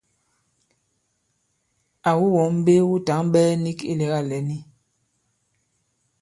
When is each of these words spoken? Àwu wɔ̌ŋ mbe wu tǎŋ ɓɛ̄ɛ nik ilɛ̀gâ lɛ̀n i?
Àwu 2.09 2.25
wɔ̌ŋ 2.35 2.49
mbe 2.59 2.73
wu 2.89 2.95
tǎŋ 3.07 3.21
ɓɛ̄ɛ 3.33 3.51
nik 3.63 3.79
ilɛ̀gâ 3.91 4.19
lɛ̀n 4.29 4.47
i? 4.57 4.59